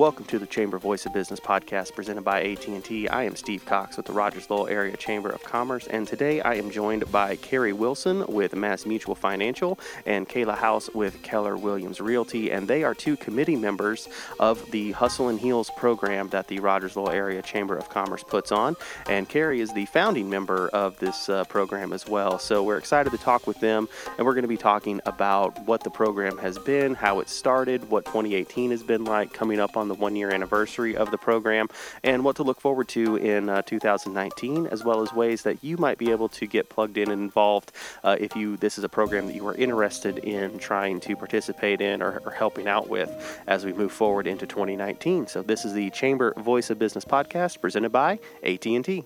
[0.00, 3.08] Welcome to the Chamber Voice of Business podcast presented by AT&T.
[3.08, 6.54] I am Steve Cox with the Rogers Lowell Area Chamber of Commerce, and today I
[6.54, 12.00] am joined by Carrie Wilson with Mass Mutual Financial and Kayla House with Keller Williams
[12.00, 14.08] Realty, and they are two committee members
[14.38, 18.50] of the Hustle and Heels program that the Rogers Lowell Area Chamber of Commerce puts
[18.50, 18.76] on.
[19.06, 22.38] And Carrie is the founding member of this uh, program as well.
[22.38, 25.84] So we're excited to talk with them, and we're going to be talking about what
[25.84, 29.89] the program has been, how it started, what 2018 has been like, coming up on
[29.90, 31.68] the one year anniversary of the program
[32.04, 35.76] and what to look forward to in uh, 2019, as well as ways that you
[35.76, 37.72] might be able to get plugged in and involved
[38.04, 41.80] uh, if you this is a program that you are interested in trying to participate
[41.80, 43.10] in or, or helping out with
[43.46, 45.26] as we move forward into 2019.
[45.26, 49.04] So this is the Chamber Voice of Business podcast presented by AT&T.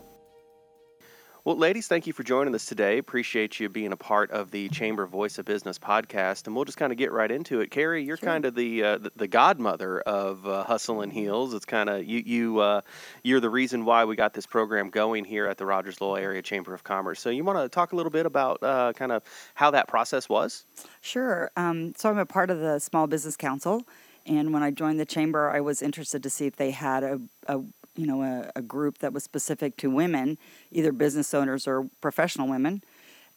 [1.45, 2.97] Well, ladies, thank you for joining us today.
[2.97, 6.79] Appreciate you being a part of the Chamber Voice of Business podcast, and we'll just
[6.79, 7.71] kind of get right into it.
[7.71, 8.27] Carrie, you're sure.
[8.27, 11.53] kind of the, uh, the, the godmother of uh, Hustle and Heels.
[11.53, 12.81] It's kind of you you uh,
[13.25, 16.41] you're the reason why we got this program going here at the Rogers Lowell Area
[16.41, 17.21] Chamber of Commerce.
[17.21, 19.23] So, you want to talk a little bit about uh, kind of
[19.53, 20.65] how that process was?
[21.03, 21.51] Sure.
[21.59, 23.83] Um, so, I'm a part of the Small Business Council.
[24.25, 27.21] And when I joined the chamber, I was interested to see if they had a,
[27.49, 27.61] a
[27.97, 30.39] you know a, a group that was specific to women,
[30.71, 32.83] either business owners or professional women,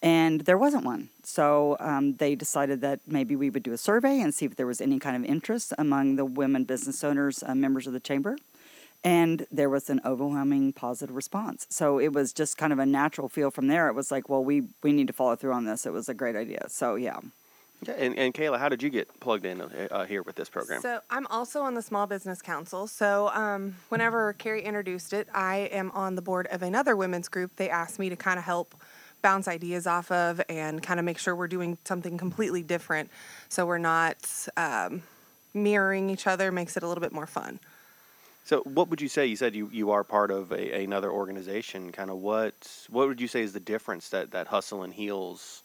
[0.01, 1.09] and there wasn't one.
[1.23, 4.67] So um, they decided that maybe we would do a survey and see if there
[4.67, 8.37] was any kind of interest among the women business owners, uh, members of the chamber.
[9.03, 11.65] And there was an overwhelming positive response.
[11.69, 13.87] So it was just kind of a natural feel from there.
[13.87, 15.85] It was like, well, we, we need to follow through on this.
[15.85, 16.65] It was a great idea.
[16.67, 17.19] So, yeah.
[17.83, 20.81] Yeah, and, and Kayla, how did you get plugged in uh, here with this program?
[20.81, 22.87] So I'm also on the Small Business Council.
[22.87, 27.55] So um, whenever Carrie introduced it, I am on the board of another women's group.
[27.55, 28.73] They asked me to kind of help
[29.21, 33.09] bounce ideas off of and kind of make sure we're doing something completely different,
[33.49, 35.03] so we're not um,
[35.53, 36.51] mirroring each other.
[36.51, 37.59] Makes it a little bit more fun.
[38.45, 39.25] So, what would you say?
[39.25, 41.91] You said you, you are part of a, another organization.
[41.91, 45.63] Kind of what what would you say is the difference that, that Hustle and Heels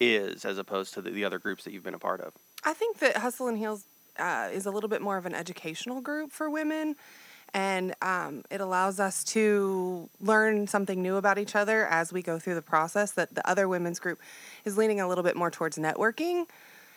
[0.00, 2.32] is as opposed to the, the other groups that you've been a part of?
[2.64, 3.84] I think that Hustle and Heels
[4.18, 6.96] uh, is a little bit more of an educational group for women.
[7.52, 12.38] And um, it allows us to learn something new about each other as we go
[12.38, 13.12] through the process.
[13.12, 14.20] That the other women's group
[14.64, 16.46] is leaning a little bit more towards networking.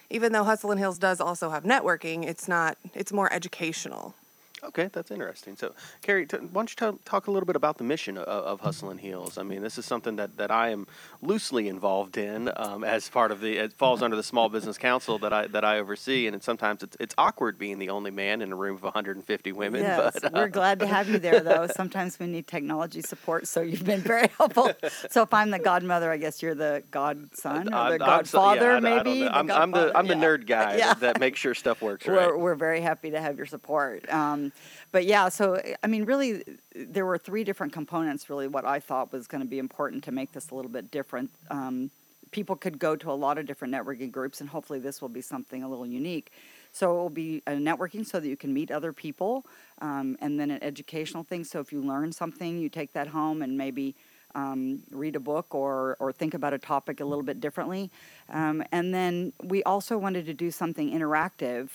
[0.10, 4.16] Even though Hustle and Heels does also have networking, it's not, it's more educational.
[4.64, 5.56] Okay, that's interesting.
[5.56, 8.26] So, Carrie, t- why don't you t- talk a little bit about the mission of,
[8.26, 9.38] of, Hustle and Heels?
[9.38, 10.88] I mean, this is something that, that I am
[11.22, 13.58] loosely involved in um, as part of the.
[13.58, 16.82] It falls under the Small Business Council that I that I oversee, and it's, sometimes
[16.82, 19.84] it's it's awkward being the only man in a room of 150 women.
[19.84, 21.68] Yes, but, uh, we're glad to have you there, though.
[21.68, 24.72] Sometimes we need technology support, so you've been very helpful.
[25.10, 29.28] so, if I'm the godmother, I guess you're the godson or the godfather, yeah, maybe.
[29.28, 30.94] I, am I'm the I'm the nerd guy yeah.
[30.96, 32.28] that, that, makes sure stuff works right.
[32.28, 34.12] We're, we're very happy to have your support.
[34.12, 34.47] Um,
[34.92, 36.44] but yeah, so I mean, really,
[36.76, 38.30] there were three different components.
[38.30, 40.92] Really, what I thought was going to be important to make this a little bit
[40.92, 41.30] different.
[41.50, 41.92] Um,
[42.32, 45.22] people could go to a lot of different networking groups, and hopefully, this will be
[45.22, 46.32] something a little unique.
[46.72, 49.46] So it will be a networking so that you can meet other people,
[49.82, 51.44] um, and then an educational thing.
[51.44, 53.96] So if you learn something, you take that home and maybe.
[54.36, 57.90] Um, read a book or, or think about a topic a little bit differently.
[58.30, 61.70] Um, and then we also wanted to do something interactive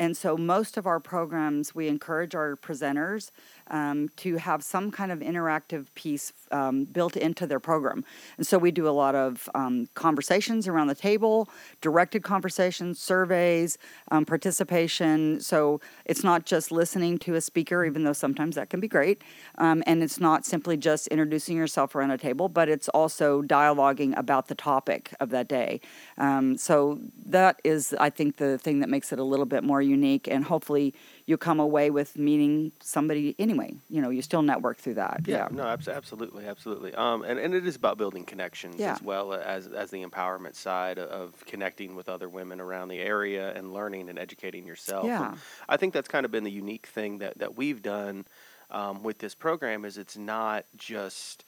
[0.00, 3.30] and so, most of our programs, we encourage our presenters
[3.70, 8.04] um, to have some kind of interactive piece um, built into their program.
[8.36, 11.48] And so, we do a lot of um, conversations around the table,
[11.80, 13.78] directed conversations, surveys,
[14.10, 15.40] um, participation.
[15.40, 19.22] So, it's not just listening to a speaker, even though sometimes that can be great.
[19.58, 24.16] Um, and it's not simply just introducing yourself around a table, but it's also dialoguing
[24.16, 25.80] about the topic of that day.
[26.18, 29.80] Um, so, that is, I think, the thing that makes it a little bit more
[29.80, 30.94] unique and hopefully
[31.30, 35.36] you come away with meeting somebody anyway you know you still network through that yeah,
[35.36, 35.48] yeah.
[35.52, 38.92] no absolutely absolutely um, and, and it is about building connections yeah.
[38.92, 43.52] as well as as the empowerment side of connecting with other women around the area
[43.54, 45.28] and learning and educating yourself yeah.
[45.28, 45.38] And
[45.68, 48.26] i think that's kind of been the unique thing that that we've done
[48.70, 51.44] um, with this program is it's not just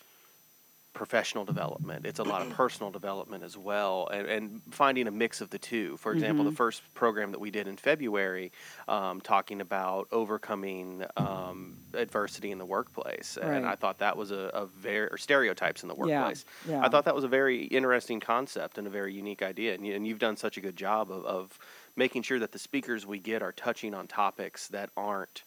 [0.92, 2.06] professional development.
[2.06, 5.58] It's a lot of personal development as well, and, and finding a mix of the
[5.58, 5.96] two.
[5.96, 6.50] For example, mm-hmm.
[6.50, 8.52] the first program that we did in February,
[8.88, 13.56] um, talking about overcoming um, adversity in the workplace, right.
[13.56, 16.44] and I thought that was a, a very or stereotypes in the workplace.
[16.66, 16.74] Yeah.
[16.74, 16.84] Yeah.
[16.84, 19.94] I thought that was a very interesting concept and a very unique idea, and, you,
[19.94, 21.58] and you've done such a good job of, of
[21.96, 25.44] making sure that the speakers we get are touching on topics that aren't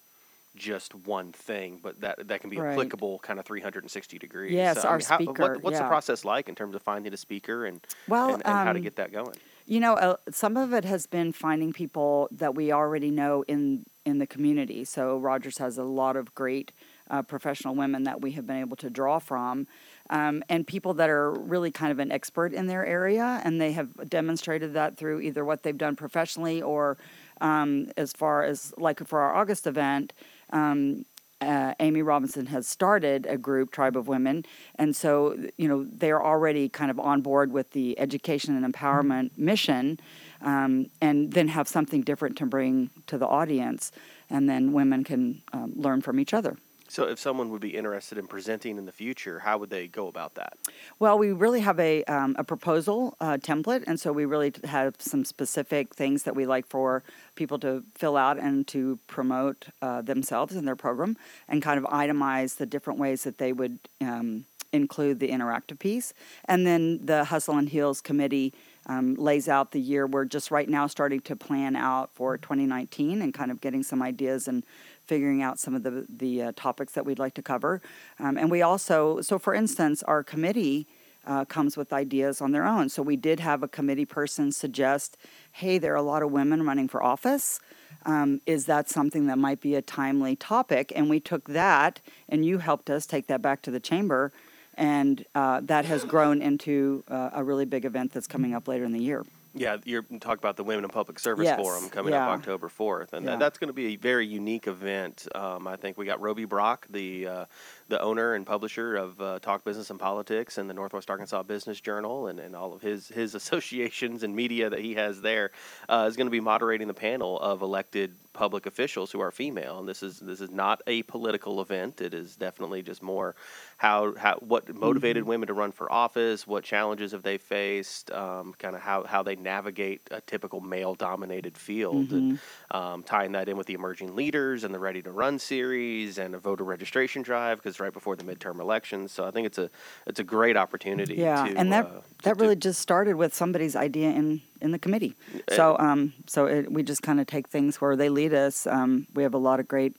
[0.56, 2.72] just one thing, but that that can be right.
[2.72, 4.54] applicable kind of 360 degrees.
[4.54, 5.42] Yes, so, our mean, how, speaker.
[5.42, 5.84] What, what's yeah.
[5.84, 8.74] the process like in terms of finding a speaker and well, and, and um, how
[8.74, 9.36] to um, get that going?
[9.68, 13.86] You know, uh, some of it has been finding people that we already know in
[14.06, 14.84] in the community.
[14.84, 16.72] So Rogers has a lot of great
[17.10, 19.68] uh, professional women that we have been able to draw from,
[20.12, 23.72] um, and people that are really kind of an expert in their area, and they
[23.72, 26.98] have demonstrated that through either what they've done professionally or
[27.42, 30.14] um, as far as like for our August event.
[30.52, 31.06] Um,
[31.42, 34.46] uh, Amy Robinson has started a group, Tribe of Women,
[34.76, 39.38] and so you know they're already kind of on board with the education and empowerment
[39.38, 40.00] mission,
[40.42, 43.92] um, and then have something different to bring to the audience,
[44.30, 46.58] and then women can um, learn from each other.
[46.88, 50.08] So, if someone would be interested in presenting in the future, how would they go
[50.08, 50.54] about that?
[51.00, 54.96] Well, we really have a, um, a proposal uh, template, and so we really have
[55.00, 57.04] some specific things that we like for
[57.36, 61.18] people to fill out and to promote uh, themselves and their program,
[61.48, 66.14] and kind of itemize the different ways that they would um, include the interactive piece.
[66.46, 68.54] And then the Hustle and Heels committee
[68.88, 70.06] um, lays out the year.
[70.06, 74.02] We're just right now starting to plan out for 2019 and kind of getting some
[74.02, 74.64] ideas and
[75.08, 77.82] figuring out some of the the uh, topics that we'd like to cover.
[78.20, 80.88] Um, and we also, so for instance, our committee.
[81.28, 82.88] Uh, comes with ideas on their own.
[82.88, 85.18] So we did have a committee person suggest,
[85.52, 87.60] "Hey, there are a lot of women running for office.
[88.06, 92.00] Um, is that something that might be a timely topic?" And we took that,
[92.30, 94.32] and you helped us take that back to the chamber,
[94.76, 98.86] and uh, that has grown into uh, a really big event that's coming up later
[98.86, 99.26] in the year.
[99.58, 102.28] Yeah, you're talking about the Women in Public Service Yes, Forum coming yeah.
[102.28, 103.32] up October 4th, and Yeah.
[103.32, 105.28] that, that's going to be a very unique event.
[105.34, 107.46] Um, I think we got Roby Brock, the uh,
[107.88, 111.80] the owner and publisher of uh, Talk Business and Politics and the Northwest Arkansas Business
[111.80, 115.52] Journal, and, and all of his his associations and media that he has there,
[115.90, 119.80] uh, is going to be moderating the panel of elected public officials who are female.
[119.80, 122.02] And this is this is not a political event.
[122.02, 123.36] It is definitely just more
[123.78, 128.54] how how what motivated women to run for office, what challenges have they faced, um,
[128.58, 132.40] kind of how how they navigate a typical male dominated field, and
[132.72, 136.36] um, tying that in with the emerging leaders and the Ready to Run series and
[136.36, 139.12] a voter registration drive because right before the midterm elections.
[139.12, 139.70] So I think it's a
[140.08, 141.16] it's a great opportunity.
[141.16, 144.80] Yeah, to, and that uh, that really just started with somebody's idea in in the
[144.80, 145.16] committee.
[145.50, 148.68] So um, so it, we just kind of take things where they lead us.
[148.68, 149.96] Um, we have a lot of great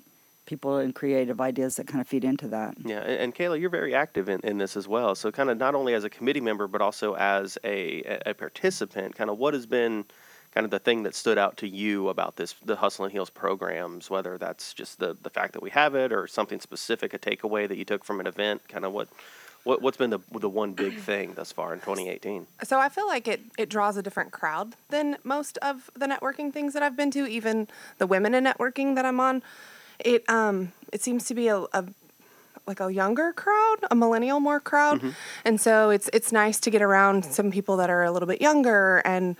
[0.46, 2.76] people and creative ideas that kind of feed into that.
[2.82, 5.14] Yeah, and, and Kayla, you're very active in, in this as well.
[5.14, 9.14] So, kind of not only as a committee member, but also as a, a participant,
[9.14, 10.04] kind of what has been
[10.56, 13.28] kind of the thing that stood out to you about this, the Hustle and Heels
[13.28, 17.18] programs, whether that's just the, the fact that we have it or something specific, a
[17.18, 19.06] takeaway that you took from an event, kind of what,
[19.64, 22.46] what, what's been the, the one big thing thus far in 2018?
[22.64, 26.50] So I feel like it, it draws a different crowd than most of the networking
[26.54, 27.68] things that I've been to, even
[27.98, 29.42] the women in networking that I'm on.
[29.98, 31.84] It um it seems to be a, a
[32.66, 35.02] like a younger crowd, a millennial more crowd.
[35.44, 38.40] And so it's it's nice to get around some people that are a little bit
[38.40, 39.36] younger and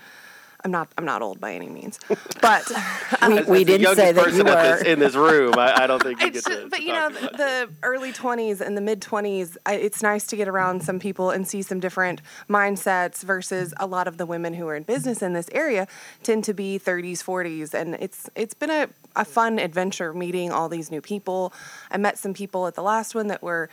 [0.63, 1.99] I'm not I'm not old by any means.
[2.41, 2.69] But
[3.27, 4.51] We, As- we as didn't say that you were.
[4.51, 5.53] this, in this room.
[5.57, 7.25] I, I don't think you get It's to, just, to but you talk know too
[7.25, 7.33] much.
[7.37, 11.47] the early 20s and the mid 20s it's nice to get around some people and
[11.47, 15.33] see some different mindsets versus a lot of the women who are in business in
[15.33, 15.87] this area
[16.23, 20.69] tend to be 30s 40s and it's it's been a, a fun adventure meeting all
[20.69, 21.53] these new people
[21.91, 23.69] i met some people at the last one that were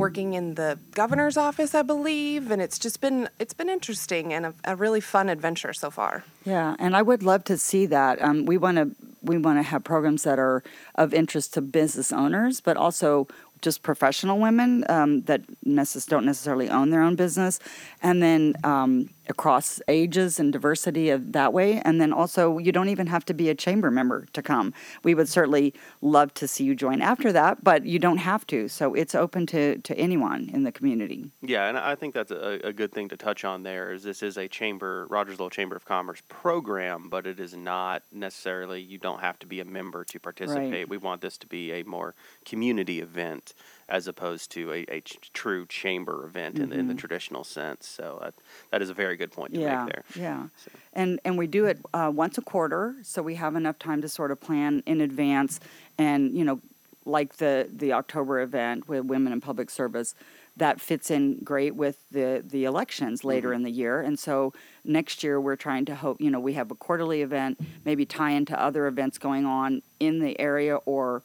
[0.00, 4.46] working in the governor's office i believe and it's just been it's been interesting and
[4.46, 8.20] a, a really fun adventure so far Yeah, and I would love to see that.
[8.22, 8.86] Um, we want to
[9.22, 10.62] we want to have programs that are
[10.94, 13.28] of interest to business owners, but also
[13.60, 17.60] just professional women um, that necess- don't necessarily own their own business,
[18.02, 21.80] and then um, across ages and diversity of that way.
[21.84, 24.74] And then also, you don't even have to be a chamber member to come.
[25.02, 25.72] We would certainly
[26.02, 28.68] love to see you join after that, but you don't have to.
[28.68, 31.30] So it's open to to anyone in the community.
[31.40, 33.92] Yeah, and I think that's a, a good thing to touch on there.
[33.92, 38.02] Is this is a chamber Rogers Lowell Chamber of Commerce program, but it is not
[38.12, 40.88] necessarily you don't have to be a member to participate.
[40.88, 43.54] We want this to be a more community event
[43.90, 47.86] as opposed to a, a true chamber event in, the, in the traditional sense.
[47.86, 48.30] So uh,
[48.70, 50.04] that is a very good point to yeah, make there.
[50.14, 50.46] Yeah,
[50.92, 54.08] and and we do it uh, once a quarter, so we have enough time to
[54.08, 55.60] sort of plan in advance,
[55.98, 56.60] and you know,
[57.04, 60.14] like the the October event with Women in Public Service,
[60.56, 64.52] that fits in great with the the elections later in the year, and so
[64.84, 68.30] next year we're trying to hope you know we have a quarterly event, maybe tie
[68.30, 71.22] into other events going on in the area or.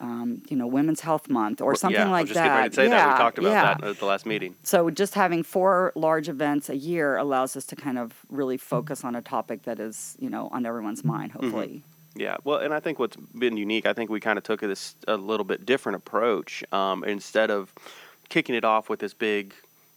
[0.00, 2.44] Um, you know, Women's Health Month or something yeah, I like was just that.
[2.44, 3.12] getting ready to say yeah, that.
[3.12, 3.74] We talked about yeah.
[3.74, 4.56] that at the last meeting.
[4.64, 9.04] So just having four large events a year allows us to kind of really focus
[9.04, 11.42] on a topic that is, you know, on everyone's mind, Mm-hmm.
[11.44, 11.82] hopefully.
[12.16, 14.94] Yeah, well, and I think what's been unique, I think we kind of took this
[15.08, 16.62] a little bit different approach.
[16.72, 17.72] Um, instead of
[18.28, 19.54] kicking it off with this big,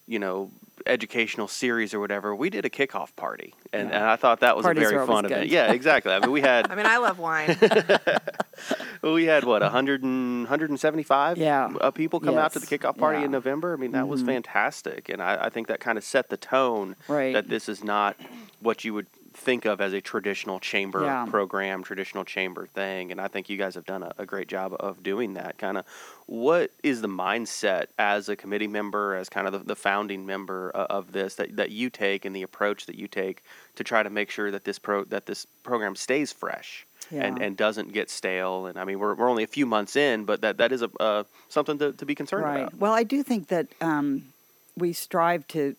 [0.08, 0.50] you know,
[0.86, 3.96] educational series or whatever, we did a kickoff party, and, Yeah.
[3.98, 5.44] and I thought that was Parties a very fun event.
[5.44, 5.52] good.
[5.52, 6.12] Yeah, exactly.
[6.14, 7.58] I mean, we had I mean, I love wine.
[9.02, 11.70] we had what 100 and, 175 Yeah.
[11.82, 13.20] uh, people come out to the kickoff party Yeah.
[13.20, 13.26] Mm-hmm.
[13.26, 13.74] in November.
[13.74, 16.96] I mean, that was fantastic, and I, I think that kind of set the tone
[17.08, 17.34] Right.
[17.34, 18.16] that this is not
[18.60, 19.08] what you would
[19.38, 21.26] think of as a traditional chamber Yeah.
[21.26, 23.12] program, traditional chamber thing.
[23.12, 25.58] And I think you guys have done a, a great job of doing that.
[25.58, 25.86] Kind of,
[26.26, 30.72] what is the mindset as a committee member, as kind of the, the founding member
[30.76, 33.44] uh, of this that, that you take, and the approach that you take
[33.76, 37.56] to try to make sure that this pro that this program stays fresh and, and
[37.56, 38.66] doesn't get stale?
[38.66, 40.90] And I mean, we're, we're only a few months in, but that, that is a
[41.00, 42.62] uh, something to, to be concerned right.
[42.62, 42.76] about.
[42.76, 44.34] Well, I do think that um,
[44.76, 45.76] we strive to.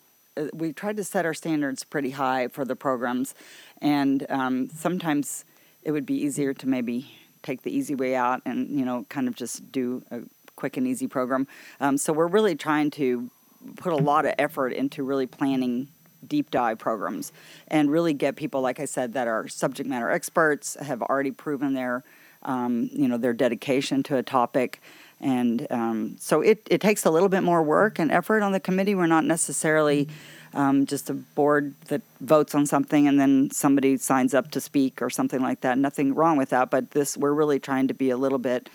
[0.52, 3.35] We tried to set our standards pretty high for the programs,
[3.80, 5.45] and um, sometimes
[5.83, 7.11] it would be easier to maybe
[7.42, 10.21] take the easy way out and you know kind of just do a
[10.57, 11.47] quick and easy program.
[11.80, 13.30] Um, so we're really trying to
[13.76, 15.88] put a lot of effort into really planning
[16.26, 17.33] deep dive programs
[17.68, 21.75] and really get people like i said that are subject matter experts have already proven
[21.75, 22.02] their
[22.42, 24.80] um, you know their dedication to a topic
[25.21, 28.61] and um, so it, it takes a little bit more work and effort on the
[28.61, 28.95] committee.
[28.95, 30.09] We're not necessarily
[30.55, 35.03] um, just a board that votes on something and then somebody signs up to speak
[35.03, 35.77] or something like that.
[35.79, 38.69] Nothing wrong with that but this we're really trying to be a little bit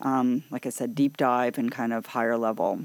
[0.00, 2.80] um, like i said deep dive and kind of higher level.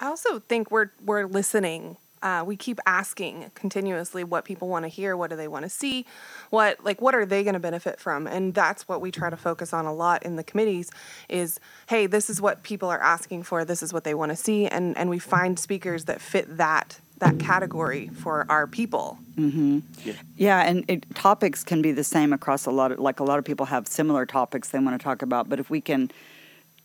[0.00, 1.96] I also think we're we're listening.
[2.22, 5.68] Uh, we keep asking continuously what people want to hear, what do they want to
[5.70, 6.04] see,
[6.50, 9.36] what like what are they going to benefit from, and that's what we try to
[9.36, 10.90] focus on a lot in the committees.
[11.28, 11.58] Is
[11.88, 14.66] hey, this is what people are asking for, this is what they want to see,
[14.66, 19.18] and and we find speakers that fit that that category for our people.
[19.36, 19.80] Mm-hmm.
[20.04, 20.62] Yeah, yeah.
[20.62, 23.44] and it, topics can be the same across a lot of like a lot of
[23.44, 26.10] people have similar topics they want to talk about, but if we can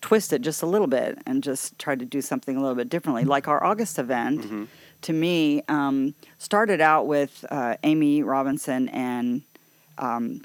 [0.02, 2.90] twist it just a little bit and just try to do something a little bit
[2.90, 3.32] differently, mm-hmm.
[3.32, 4.66] like our August event, mm-hmm.
[5.06, 9.44] To me um, started out with uh, Amy Robinson and
[10.00, 10.42] um,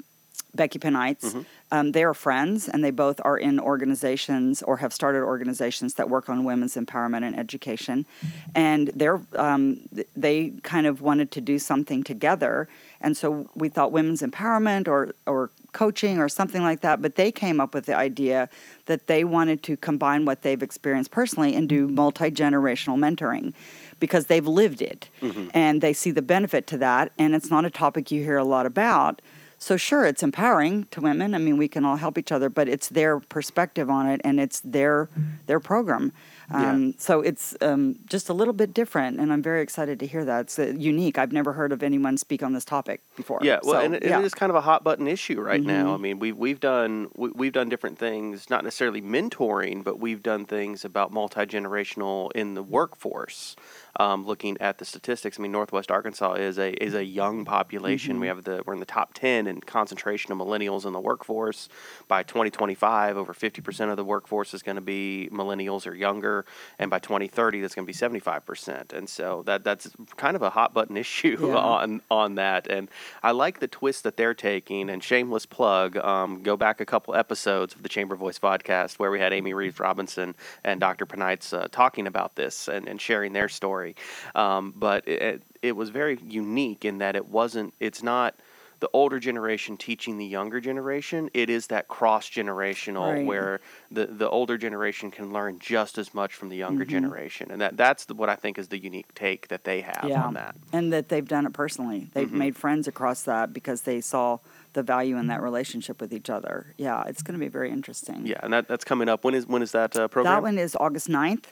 [0.53, 1.33] Becky Paneitz.
[1.71, 6.09] Um, they are friends, and they both are in organizations or have started organizations that
[6.09, 8.05] work on women's empowerment and education.
[8.53, 12.67] And they're um, th- they kind of wanted to do something together,
[12.99, 17.01] and so we thought women's empowerment or or coaching or something like that.
[17.01, 18.49] But they came up with the idea
[18.85, 23.53] that they wanted to combine what they've experienced personally and do multi generational mentoring
[24.01, 25.47] because they've lived it mm-hmm.
[25.53, 27.13] and they see the benefit to that.
[27.17, 29.21] And it's not a topic you hear a lot about.
[29.57, 31.35] So sure, it's empowering to women.
[31.35, 34.39] I mean, we can all help each other, but it's their perspective on it, and
[34.39, 35.07] it's their
[35.45, 36.13] their program.
[36.53, 36.91] Um, Yeah.
[36.97, 40.41] So it's um, just a little bit different, and I'm very excited to hear that.
[40.41, 41.17] It's uh, unique.
[41.17, 43.39] I've never heard of anyone speak on this topic before.
[43.41, 44.11] Yeah, well, So, and it, yeah.
[44.11, 44.21] Mm-hmm.
[44.21, 45.93] it is kind of a hot button issue right now.
[45.93, 50.21] I mean, we've we've done we, we've done different things, not necessarily mentoring, but we've
[50.21, 53.55] done things about multi generational in the workforce.
[53.99, 58.13] Um, looking at the statistics, I mean, Northwest Arkansas is a is a young population.
[58.13, 58.21] Mm-hmm.
[58.21, 61.67] We have the we're in the top ten in concentration of millennials in the workforce.
[62.07, 66.40] By 2025, over 50 percent of the workforce is going to be millennials or younger,
[66.79, 68.93] and by 2030, that's going to be 75 percent.
[68.93, 71.55] And so that that's kind of a hot button issue Yeah.
[71.55, 72.67] on on that.
[72.67, 72.89] And
[73.23, 74.89] I like the twist that they're taking.
[74.89, 79.11] And shameless plug, um, go back a couple episodes of the Chamber Voice podcast where
[79.11, 81.05] we had Amy Reeves Robinson and Dr.
[81.05, 83.95] Paneitz uh, talking about this and, and sharing their story.
[84.35, 87.73] Um, but it, it was very unique in that it wasn't.
[87.79, 88.35] It's not.
[88.81, 93.25] The older generation teaching the younger generation, it is that cross generational Right.
[93.25, 93.61] where
[93.91, 96.89] the, the older generation can learn just as much from the younger Mm-hmm.
[96.91, 100.05] generation, and that that's the, what I think is the unique take that they have
[100.09, 100.23] yeah.
[100.23, 100.55] on that.
[100.73, 102.09] and that they've done it personally.
[102.13, 102.43] They've Mhm.
[102.45, 104.39] made friends across that because they saw
[104.73, 106.73] the value in that relationship with each other.
[106.77, 108.25] Yeah, it's going to be very interesting.
[108.25, 109.23] Yeah, and that, that's coming up.
[109.23, 110.33] When is when is that uh, program?
[110.33, 111.45] That one is August 9th.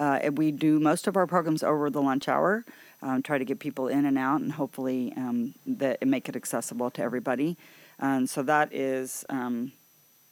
[0.00, 2.64] Uh, and we do most of our programs over the lunch hour,
[3.02, 6.90] um, try to get people in and out, and hopefully um, that make it accessible
[6.92, 7.56] to everybody.
[7.98, 9.72] And so that is, um,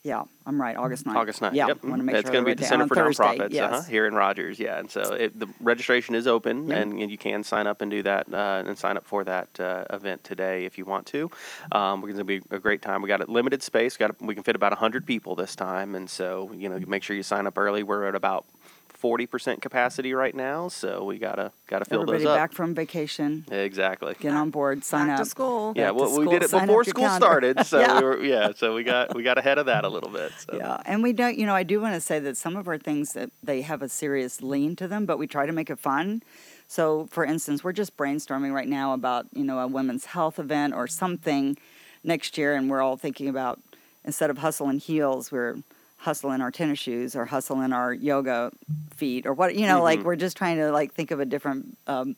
[0.03, 1.15] yeah, I'm right, August 9th.
[1.15, 1.53] August 9th.
[1.53, 1.85] Yeah, yep.
[1.85, 3.73] want to make It's sure going to be at the Center for Thursday, Nonprofits Yes.
[3.73, 4.59] uh-huh, here in Rogers.
[4.59, 6.77] Yeah, and so it, the registration is open, Yeah.
[6.77, 9.61] and, and you can sign up and do that uh, and sign up for that
[9.61, 11.31] uh, event today if you want to.
[11.73, 13.03] Um, we're going to be a great time.
[13.03, 13.97] We got a limited space.
[13.99, 17.03] Got a, we can fit about 100 people this time, and so you know make
[17.03, 17.83] sure you sign up early.
[17.83, 18.47] We're at about
[19.03, 22.31] 40% capacity right now, so we gotta gotta fill Everybody those up.
[22.33, 24.15] Everybody back from vacation, exactly.
[24.21, 25.25] get on board, sign Back up.
[25.25, 25.73] to school.
[25.75, 27.25] Yeah, back to well, we did it before school calendar.
[27.27, 27.99] started, so Yeah.
[27.99, 30.33] we were yeah, so we got we got ahead of that a little bit.
[30.39, 30.57] So.
[30.57, 32.79] Yeah, and we don't, you know, I do want to say that some of our
[32.79, 35.79] things that they have a serious lean to them, but we try to make it
[35.79, 36.23] fun.
[36.69, 40.73] So, for instance, we're just brainstorming right now about, you know, a women's health event
[40.75, 41.57] or something
[42.05, 43.59] next year, and we're all thinking about
[44.05, 45.57] instead of hustle and heels, we're
[46.01, 48.51] hustle in our tennis shoes or hustle in our yoga
[48.97, 50.05] feet or what, you know, like Mhm.
[50.05, 52.17] we're just trying to like think of a different um,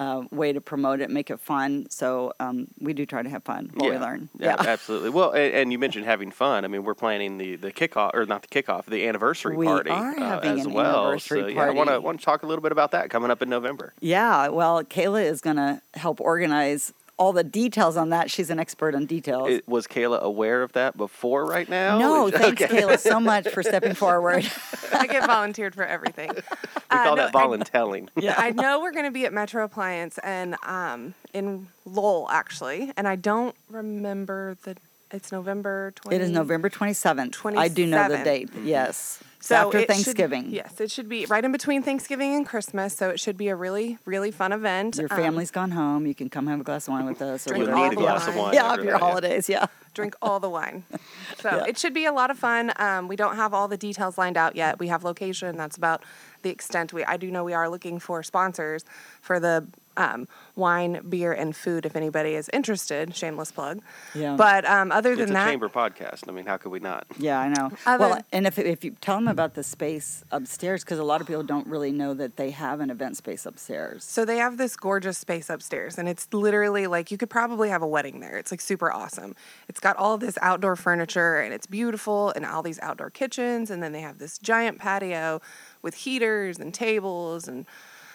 [0.00, 1.86] uh, way to promote it, make it fun.
[1.88, 4.28] So um, we do try to have fun while we learn.
[4.38, 5.10] Yeah, absolutely.
[5.10, 6.64] Well, and, and, you mentioned having fun.
[6.64, 9.90] I mean, we're planning the the kickoff or not the kickoff, the anniversary we party
[9.90, 11.04] are uh, having as an well.
[11.04, 11.54] Anniversary so, party.
[11.54, 13.48] yeah, I want to want to talk a little bit about that coming up in
[13.48, 13.94] November.
[14.00, 18.30] Yeah, well, Kayla is going to help organize all the details on that.
[18.30, 19.48] She's an expert on details.
[19.50, 21.98] It, was Kayla aware of that before right now?
[21.98, 22.80] no, thanks, Okay.
[22.82, 24.44] Kayla, so much for stepping forward.
[24.92, 26.30] I get volunteered for everything.
[26.90, 28.08] We Uh, call no, that voluntelling.
[28.16, 28.34] yeah.
[28.36, 33.08] I know we're going to be at Metro Appliance and um, in Lowell actually, and
[33.08, 34.76] I don't remember the.
[35.10, 36.14] It's November 20.
[36.16, 37.56] It is November 27th.
[37.56, 38.24] I do know the 27th.
[38.24, 38.50] date.
[38.64, 39.22] Yes.
[39.46, 40.50] So after it should- Thanksgiving.
[40.50, 43.56] yes, it should be right in between Thanksgiving and Christmas, so it should be a
[43.56, 44.96] really, really fun event.
[44.96, 46.06] Your Um, family's gone home.
[46.06, 47.44] You can come have a glass of wine with us.
[47.44, 48.30] Drink all need a you the glass do.
[48.30, 48.44] of wine.
[48.46, 48.54] wine.
[48.54, 49.48] Yeah, of your holidays.
[49.48, 49.66] Yeah.
[49.92, 50.82] drink all the wine.
[51.40, 51.64] So Yeah.
[51.68, 52.72] it should be a lot of fun.
[52.76, 54.78] Um, we don't have all the details lined out yet.
[54.80, 55.56] We have location.
[55.56, 56.02] That's about
[56.42, 56.92] the extent.
[56.92, 58.84] We I do know we are looking for sponsors
[59.20, 61.86] for the um, wine, beer, and food.
[61.86, 63.80] If anybody is interested, shameless plug.
[64.14, 64.36] Yeah.
[64.36, 66.28] But um, other It's than a that, chamber podcast.
[66.28, 67.06] I mean, how could we not?
[67.18, 67.70] Yeah, I know.
[67.86, 71.20] Other- well, and if if you tell them about the space upstairs, because a lot
[71.20, 74.04] of people don't really know that they have an event space upstairs.
[74.04, 77.82] So they have this gorgeous space upstairs, and it's literally like you could probably have
[77.82, 78.36] a wedding there.
[78.36, 79.34] It's like super awesome.
[79.68, 83.82] It's got all this outdoor furniture, and it's beautiful, and all these outdoor kitchens, and
[83.82, 85.40] then they have this giant patio
[85.82, 87.66] with heaters and tables and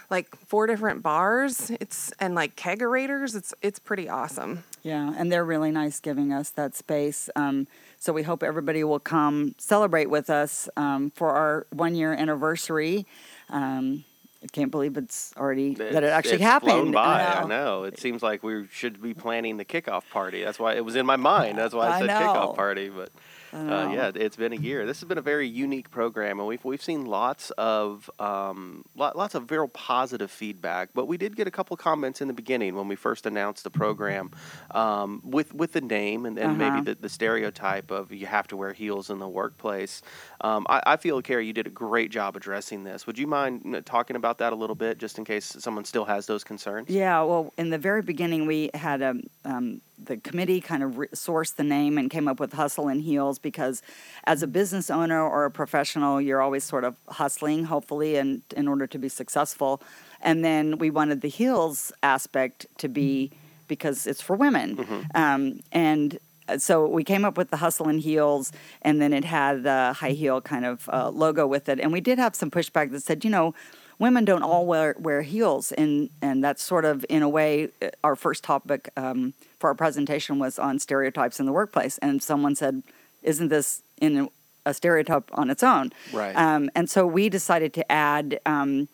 [0.09, 1.69] like four different bars.
[1.79, 3.35] It's and like kegerators.
[3.35, 4.63] It's it's pretty awesome.
[4.83, 7.29] Yeah, and they're really nice giving us that space.
[7.35, 7.67] Um,
[7.99, 13.05] so we hope everybody will come celebrate with us um, for our one year anniversary.
[13.49, 14.03] Um,
[14.41, 16.71] I can't believe it's already that it It's- actually it's happened.
[16.71, 17.21] Flown by.
[17.23, 17.47] I I know.
[17.47, 17.83] know.
[17.83, 20.43] It seems like we should be planning the kickoff party.
[20.43, 21.57] That's why it was in my mind.
[21.57, 22.13] That's why I I said know.
[22.21, 22.87] kickoff party.
[22.89, 23.19] But I
[23.53, 24.85] uh, yeah, it's been a year.
[24.85, 29.15] This has been a very unique program, and we've we've seen lots of um, lot,
[29.15, 30.89] lots of very positive feedback.
[30.93, 33.69] But we did get a couple comments in the beginning when we first announced the
[33.69, 34.31] program
[34.71, 36.71] um, with with the name and, and Uh-huh.
[36.71, 40.01] maybe the, the stereotype of you have to wear heels in the workplace.
[40.41, 43.05] Um, I, I feel, Carrie, you did a great job addressing this.
[43.07, 46.05] Would you mind uh, talking about that a little bit, just in case someone still
[46.05, 46.89] has those concerns?
[46.89, 51.07] Yeah, well, in the very beginning, we had a, um, the committee kind of re-
[51.09, 53.81] sourced the name and came up with Hustle and Heels because
[54.25, 58.67] as a business owner or a professional, you're always sort of hustling, hopefully, and in
[58.67, 59.81] order to be successful.
[60.21, 63.31] And then we wanted the heels aspect to be
[63.67, 64.75] because it's for women.
[65.15, 69.23] Um, and uh, so we came up with the hustle and heels, and then it
[69.23, 71.79] had the high heel kind of uh, logo with it.
[71.79, 73.53] And we did have some pushback that said, you know,
[73.99, 77.89] women don't all wear, wear heels, and and that's sort of in a way uh,
[78.03, 81.97] our first topic um, for our presentation was on stereotypes in the workplace.
[81.99, 82.83] And someone said,
[83.21, 84.29] isn't this in
[84.65, 85.91] a, stereotype on its own?
[86.13, 86.35] Right.
[86.35, 88.39] Um, and so we decided to add.
[88.45, 88.87] Um,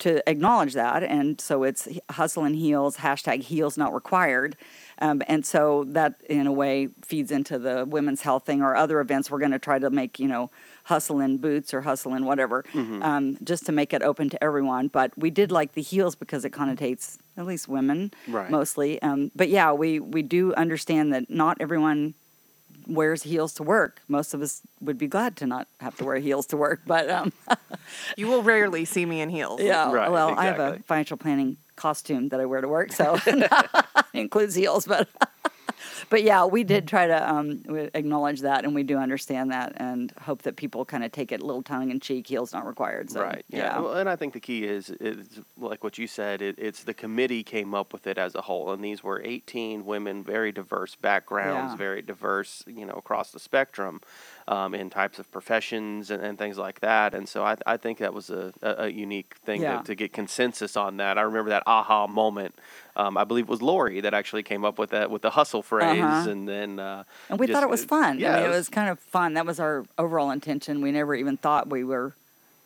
[0.00, 1.02] to acknowledge that.
[1.02, 4.56] And so it's hustle and heels, hashtag heels not required.
[4.98, 9.00] Um, and so that, in a way, feeds into the women's health thing or other
[9.00, 9.30] events.
[9.30, 10.50] We're going to try to make, you know,
[10.90, 14.88] hustle in boots or hustle in whatever, um, just to make it open to everyone.
[14.88, 18.50] But we did like the heels because it connotates at least women Right.
[18.50, 19.00] mostly.
[19.00, 22.14] Um, but yeah, we, we do understand that not everyone
[22.88, 24.00] wears heels to work.
[24.08, 26.80] Most of us would be glad to not have to wear heels to work.
[26.86, 27.32] But um,
[28.16, 29.60] You will rarely see me in heels.
[29.62, 29.92] Yeah.
[29.92, 33.16] Right, well, I have a financial planning costume that I wear to work, so
[34.12, 34.86] includes heels.
[34.86, 35.08] But
[36.10, 37.62] but yeah, we did try to um,
[37.94, 41.40] acknowledge that, and we do understand that, and hope that people kind of take it
[41.40, 42.26] a little tongue in cheek.
[42.26, 43.10] Heels not required.
[43.10, 43.44] So, right.
[43.48, 43.78] Yeah.
[43.80, 46.42] Well, and I think the key is, is like what you said.
[46.42, 49.86] It, it's the committee came up with it as a whole, and these were 18
[49.86, 51.76] women, very diverse backgrounds, Yeah.
[51.78, 54.00] very diverse, you know, across the spectrum,
[54.48, 57.14] um, in types of professions and, and things like that.
[57.14, 59.78] And so I, I think that was a, a, a unique thing Yeah.
[59.78, 61.18] to, to get consensus on that.
[61.18, 62.56] I remember that aha moment.
[62.96, 65.62] Um, I believe it was Lori that actually came up with that with the hustle
[65.62, 66.30] phrase, Uh-huh.
[66.30, 68.18] and then uh, And we just- thought it was fun.
[68.18, 69.34] Yeah, I mean, it was kind of fun.
[69.34, 70.80] That was our overall intention.
[70.82, 72.14] We never even thought we were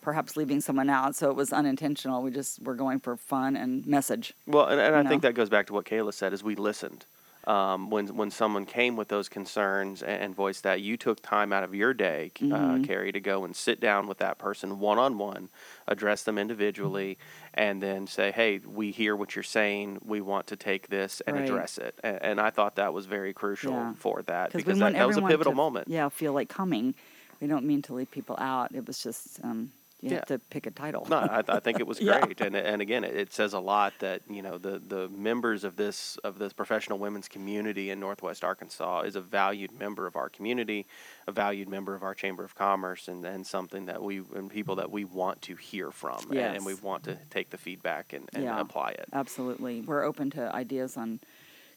[0.01, 2.21] perhaps leaving someone out, so it was unintentional.
[2.21, 4.33] We just were going for fun and message.
[4.45, 6.55] Well, and, and I you think that goes back to what Kayla said: is we
[6.55, 7.05] listened.
[7.47, 11.53] Um, when when someone came with those concerns and, and voiced that, you took time
[11.53, 12.83] out of your day, uh, Mm-hmm.
[12.83, 15.49] Carrie, to go and sit down with that person one on one,
[15.87, 17.17] address them individually,
[17.53, 19.99] and then say, "Hey, we hear what you're saying.
[20.03, 21.45] We want to take this and Right.
[21.45, 23.93] address it." And, and I thought that was very crucial Yeah.
[23.93, 25.87] for that Because because that, that was a pivotal to, moment.
[25.87, 26.95] Yeah, feel like coming.
[27.41, 28.73] We don't mean to leave people out.
[28.73, 29.71] It was just, um,
[30.05, 30.17] You Yeah.
[30.17, 31.07] have to pick a title.
[31.09, 32.19] No, I, I think it was Yeah.
[32.19, 35.63] great, and and again, it, it says a lot that you know the the members
[35.63, 40.15] of this of this professional women's community in Northwest Arkansas is a valued member of
[40.15, 40.85] our community,
[41.27, 44.75] a valued member of our Chamber of Commerce, and, and something that we and people
[44.75, 48.29] that we want to hear from, and, and we want to take the feedback and,
[48.35, 48.59] and Yeah.
[48.61, 49.05] apply it.
[49.11, 49.81] Absolutely.
[49.81, 51.19] We're open to ideas on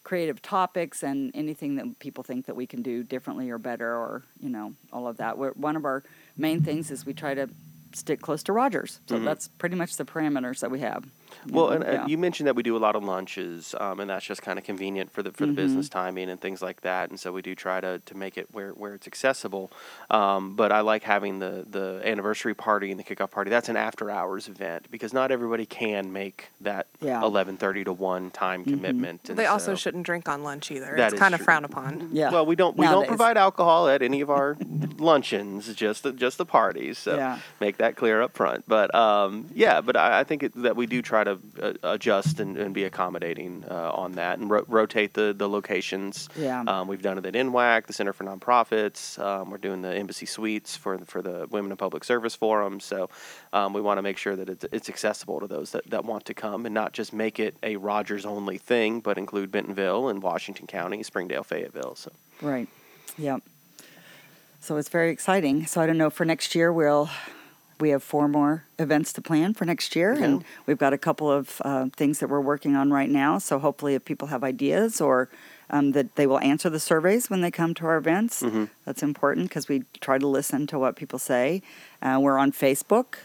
[0.04, 4.22] creative topics and anything that people think that we can do differently or better or,
[4.40, 5.36] you know, all of that.
[5.36, 6.02] We're, one of our
[6.36, 7.48] main things is we try to
[7.94, 9.00] stick close to Rogers.
[9.08, 9.24] So Mhm.
[9.24, 11.04] that's pretty much the parameters that we have.
[11.46, 14.00] You Well, know, and uh, you mentioned that we do a lot of lunches, um,
[14.00, 15.56] and that's just kind of convenient for the for the Mhm.
[15.56, 17.10] business timing and things like that.
[17.10, 19.70] And so we do try to, to make it where, where it's accessible.
[20.10, 23.50] Um, but I like having the the anniversary party and the kickoff party.
[23.50, 27.22] That's an after hours event because not everybody can make that Yeah.
[27.22, 28.70] eleven thirty to one time Mhm.
[28.74, 29.28] commitment.
[29.28, 30.94] And They also shouldn't drink on lunch either.
[30.96, 31.44] That it's is kind of true.
[31.46, 32.08] frowned upon.
[32.12, 32.30] yeah.
[32.30, 34.56] Well, we don't we don't provide alcohol at any of our
[34.98, 36.98] luncheons, just the, just the parties.
[36.98, 37.38] So Yeah.
[37.60, 38.64] make that clear up front.
[38.66, 42.40] But um, yeah, but I, I think it, that we do try to uh, adjust
[42.40, 46.28] and, and be accommodating uh, on that and ro- rotate the the locations.
[46.36, 46.62] Yeah.
[46.66, 49.18] Um, we've done it at NWAC, the Center for Nonprofits.
[49.18, 52.80] Um, we're doing the Embassy Suites for the, for the Women in Public Service Forum.
[52.80, 53.10] So
[53.52, 56.24] um, we want to make sure that it's, it's accessible to those that, that want
[56.26, 60.22] to come and not just make it a Rogers only thing, but include Bentonville and
[60.22, 61.94] Washington County, Springdale, Fayetteville.
[61.94, 62.12] So.
[62.42, 62.68] Right.
[63.16, 63.42] Yep.
[64.60, 65.66] So it's very exciting.
[65.66, 67.08] So I don't know for next year we'll
[67.80, 71.30] we have four more events to plan for next year, and we've got a couple
[71.30, 73.38] of uh, things that we're working on right now.
[73.38, 75.28] So hopefully, if people have ideas or
[75.70, 78.42] um, that they will answer the surveys when they come to our events.
[78.42, 78.70] Mhm.
[78.86, 81.62] That's important because we try to listen to what people say.
[82.00, 83.16] Uh, we're on Facebook.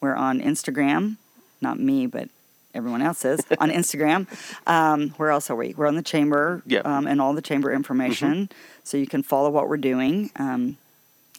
[0.00, 1.16] We're on Instagram.
[1.60, 2.28] Not me, but
[2.74, 4.26] everyone else is on Instagram.
[4.66, 5.72] Um, where else are we?
[5.76, 6.82] We're on the chamber Yep.
[6.82, 6.92] Mm-hmm.
[6.92, 8.48] um, and all the chamber information,
[8.82, 10.76] so you can follow what we're doing um,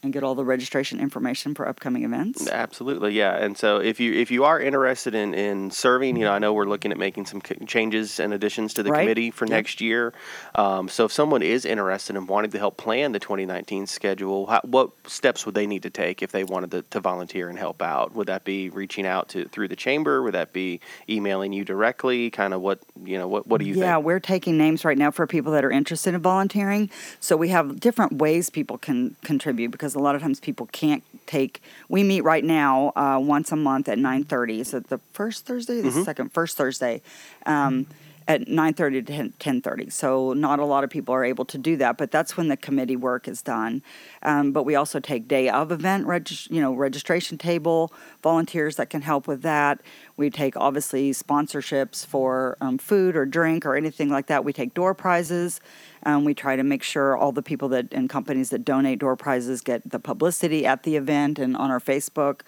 [0.06, 2.48] and get all the registration information for upcoming events.
[2.48, 3.36] Absolutely, yeah.
[3.36, 6.54] And so if you if you are interested in, in serving, you know, I know
[6.54, 9.02] we're looking at making some changes and additions to the Right.
[9.02, 9.52] committee for Yep.
[9.52, 10.14] next year.
[10.54, 14.62] Um, so if someone is interested in wanting to help plan the 2019 schedule, how,
[14.64, 17.82] what steps would they need to take if they wanted to, to volunteer and help
[17.82, 18.14] out?
[18.14, 20.22] Would that be reaching out to through the chamber?
[20.22, 22.30] Would that be emailing you directly?
[22.30, 23.28] Kind of what you know?
[23.28, 24.06] What what do you yeah, think?
[24.06, 26.92] we're taking names right now for people that are interested in volunteering.
[27.20, 31.04] So we have different ways people can contribute because a lot of times people can't
[31.26, 31.62] take.
[31.90, 34.60] We meet right now uh, once a month at nine thirty.
[34.60, 35.82] Is it the first Thursday?
[35.82, 37.02] The second first Thursday.
[37.46, 37.88] Um,
[38.28, 41.78] at 9.30 to 10, 10.30 so not a lot of people are able to do
[41.78, 43.84] that but that's when the committee work is done
[44.24, 48.90] um, but we also take day of event regis- you know registration table volunteers that
[48.90, 49.80] can help with that
[50.18, 54.74] we take obviously sponsorships for um, food or drink or anything like that we take
[54.74, 55.62] door prizes
[56.06, 59.16] um, we try to make sure all the people that and companies that donate door
[59.16, 62.42] prizes get the publicity at the event and on our facebook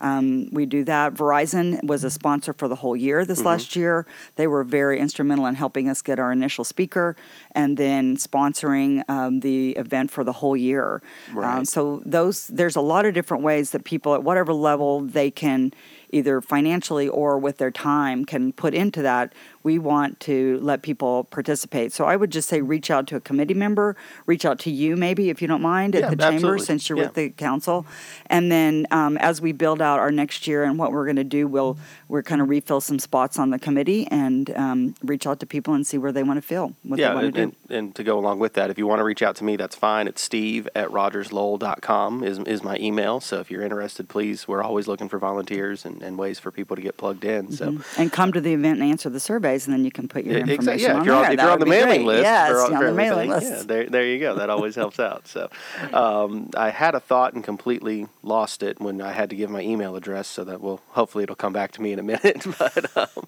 [0.00, 1.14] um, we do that.
[1.14, 4.06] Verizon was a sponsor for the whole year this last year.
[4.36, 7.16] They were very instrumental in helping us get our initial speaker
[7.52, 11.00] and then sponsoring um, the event for the whole year.
[11.30, 11.68] Um, Right.
[11.68, 15.72] so those there's a lot of different ways that people at whatever level they can
[16.14, 19.32] either financially or with their time can put into that.
[19.62, 21.92] We want to let people participate.
[21.92, 23.96] So I would just say reach out to a committee member,
[24.26, 26.66] reach out to you maybe if you don't mind Yeah, at the chamber absolutely.
[26.66, 27.04] since you're Yeah.
[27.04, 27.86] with the council.
[28.26, 31.24] And then um, as we build out our next year and what we're going to
[31.24, 31.76] do, we'll
[32.08, 35.74] we're kind of refill some spots on the committee and um, reach out to people
[35.74, 37.52] and see where they want to fill, what yeah, they want and, to do.
[37.70, 39.56] and, and to go along with that, if you want to reach out to me,
[39.56, 40.06] that's fine.
[40.06, 43.20] It's steve at rogerslowell.com is, is my email.
[43.20, 46.76] So if you're interested, please, we're always looking for volunteers and, and ways for people
[46.76, 47.50] to get plugged in.
[47.52, 50.24] So and come to the event and answer the surveys, and then you can put
[50.24, 50.84] your Yeah, information exactly.
[50.84, 51.32] Yeah, on if you're on, there.
[51.32, 52.06] if you're on the mailing great.
[52.06, 53.62] list, yes, for, you're for on the mailing everything, list.
[53.68, 54.34] Yeah, there, there you go.
[54.36, 55.26] That always helps out.
[55.26, 55.48] So,
[55.92, 59.60] um, I had a thought and completely lost it when I had to give my
[59.62, 60.28] email address.
[60.28, 62.44] So that will hopefully it'll come back to me in a minute.
[62.58, 63.26] But um,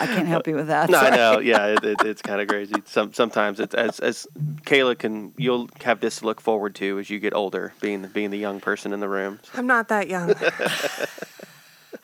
[0.00, 0.88] I can't help you with that.
[0.88, 1.40] no, I know.
[1.40, 2.72] Yeah, it, it, it's kind of crazy.
[2.86, 4.26] Some sometimes it's as as
[4.62, 8.08] Kayla can you'll have this to look forward to as you get older, being the,
[8.08, 9.40] being the young person in the room.
[9.52, 10.32] I'm not that young.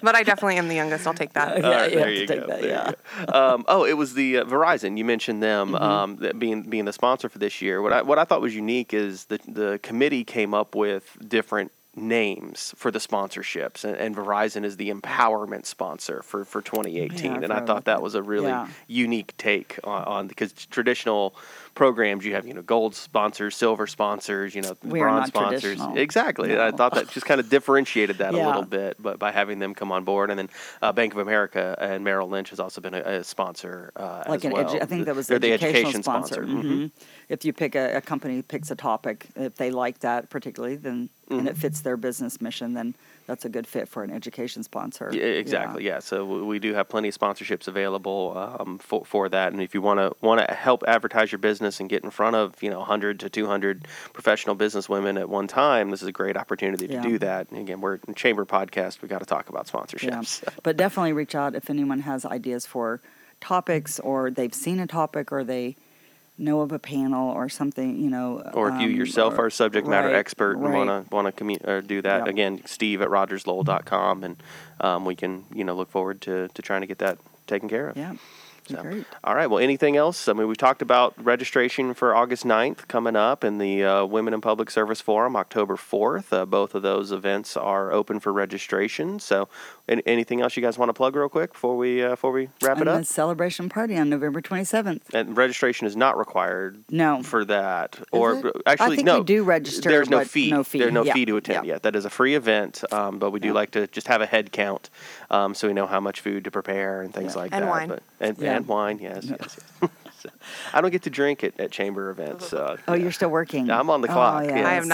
[0.02, 1.06] But I definitely am the youngest.
[1.06, 1.58] I'll take that.
[1.58, 2.46] Yeah, All right, you have there to you take go.
[2.48, 3.24] that, there yeah.
[3.26, 3.54] go.
[3.54, 4.96] Um, oh, it was the uh, Verizon.
[4.98, 5.82] You mentioned them Mm-hmm.
[5.82, 7.80] um, that being being the sponsor for this year.
[7.82, 11.72] What I what I thought was unique is the the committee came up with different
[11.96, 17.24] names for the sponsorships, and, and Verizon is the empowerment sponsor for for 2018.
[17.32, 18.02] Yeah, and I thought that that.
[18.02, 18.68] was a really Yeah.
[18.86, 21.34] unique take on, on because traditional
[21.74, 25.80] programs you have you know gold sponsors, silver sponsors, you know We bronze sponsors.
[25.94, 26.52] Exactly.
[26.52, 29.58] And I thought that just kind of differentiated that a little bit, but by having
[29.58, 30.48] them come on board, and then
[30.82, 34.38] uh, Bank of America and Merrill Lynch has also been a, a sponsor uh, like
[34.40, 34.64] as an well.
[34.64, 36.42] edu- I think that was the educational education sponsor.
[36.44, 36.62] Mhm.
[36.62, 36.90] Mhm.
[37.28, 41.08] If you pick a, a company picks a topic, if they like that particularly, then
[41.30, 41.46] and Mm-hmm.
[41.46, 42.92] it fits fits their business mission, then
[43.28, 45.10] that's a good fit for an education sponsor.
[45.14, 45.84] Yeah, exactly.
[45.84, 46.00] Yeah.
[46.00, 49.80] So we do have plenty of sponsorships available um, for for that, and if you
[49.80, 52.78] want to want to help advertise your business and get in front of you know
[52.78, 56.94] 100 to 200 professional business women at one time, this is a great opportunity to
[56.94, 57.02] Yeah.
[57.02, 57.50] do that.
[57.50, 59.02] And again, we're in Chamber Podcast.
[59.02, 60.42] We got to talk about sponsorships.
[60.42, 60.48] Yeah.
[60.62, 63.00] But definitely reach out if anyone has ideas for
[63.40, 65.76] topics or they've seen a topic or they
[66.38, 68.40] know of a panel or something, you know.
[68.54, 71.14] Or if you um, yourself or- are a subject matter right, expert and want to
[71.14, 72.26] want to commu- or do that, Yep.
[72.28, 74.42] again, Steve at rogerslowell.com, and
[74.80, 77.88] um, we can you know look forward to, to trying to get that taken care
[77.90, 77.96] of.
[77.96, 78.14] Yeah.
[78.70, 79.04] So, Great.
[79.24, 79.46] All right.
[79.48, 80.28] Well, anything else?
[80.28, 84.32] I mean, we talked about registration for August 9th coming up and the uh, Women
[84.34, 86.32] in Public Service Forum October 4th.
[86.32, 89.18] Uh, both of those events are open for registration.
[89.18, 89.48] So,
[89.88, 92.48] an- anything else you guys want to plug real quick before we uh, before we
[92.62, 92.98] wrap it up?
[93.00, 95.00] the celebration party on November 27th.
[95.12, 97.22] And registration is not required No.
[97.22, 97.98] for that.
[98.12, 98.56] or it?
[98.66, 99.18] actually, I think no.
[99.18, 100.50] we do register, There's no fee.
[100.50, 100.78] no fee.
[100.78, 101.12] There's no Yeah.
[101.14, 101.72] fee to attend Yeah.
[101.74, 101.82] yet.
[101.82, 103.54] That is a free event, um, but we do Yeah.
[103.54, 104.90] like to just have a head count
[105.30, 107.40] um, so we know how much food to prepare and things Yeah.
[107.42, 107.70] like And that.
[107.70, 107.88] wine.
[107.88, 108.56] But, and, Yeah.
[108.56, 109.58] and wine, yes, yes.
[109.82, 109.90] yes.
[110.20, 110.28] So,
[110.74, 112.48] I don't get to drink at, at chamber events.
[112.48, 113.70] So, Oh, uh, you're still working.
[113.70, 114.68] I'm on the Oh, clock, yeah, yeah.
[114.68, 114.88] I have see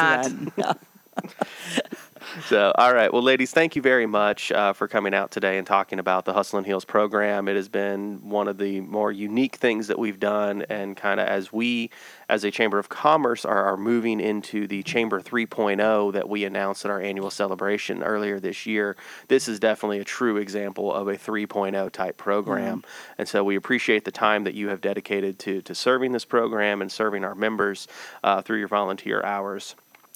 [0.63, 0.77] not.
[2.45, 3.11] So, all right.
[3.11, 6.35] Well, ladies, thank you very much uh, for coming out today and talking about the
[6.35, 7.49] Hustle and Heels program.
[7.49, 10.63] It has been one of the more unique things that we've done.
[10.69, 11.91] And kind of as we,
[12.29, 16.85] as a Chamber of Commerce, are, are moving into the Chamber 3.0 that we announced
[16.85, 18.97] at our annual celebration earlier this year,
[19.29, 22.85] this is definitely a true example of a 3.0 type program.
[23.17, 26.83] And so we appreciate the time that you have dedicated to, to serving this program
[26.83, 27.89] and serving our members
[28.23, 29.75] uh, through your volunteer hours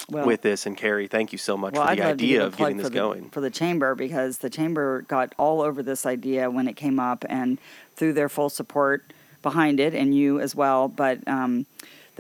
[0.09, 0.67] Well, with this.
[0.67, 2.77] And Carrie, thank you so much well, for the love to give idea of getting
[2.77, 3.31] this the, going.
[3.31, 7.25] for the chamber because the chamber got all over this idea when it came up
[7.29, 7.59] and
[7.97, 10.89] through their full support behind it and you as well.
[10.89, 11.67] But um,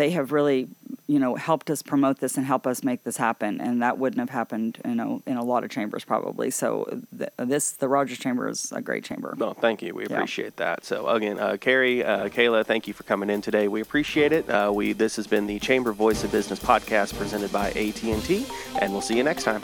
[0.00, 0.66] they have really,
[1.08, 3.60] you know, helped us promote this and help us make this happen.
[3.60, 6.50] And that wouldn't have happened, you know, in a lot of chambers probably.
[6.50, 9.34] So th- this, the Rogers Chamber is a great chamber.
[9.36, 9.94] No, thank you.
[9.94, 10.14] We Yeah.
[10.14, 10.86] appreciate that.
[10.86, 13.68] So again, uh, Carrie, uh, Kayla, thank you for coming in today.
[13.68, 14.48] We appreciate it.
[14.48, 18.22] Uh, we this has been the Chamber Voice of Business podcast presented by AT and
[18.24, 18.46] T,
[18.80, 19.60] and we'll see you next time.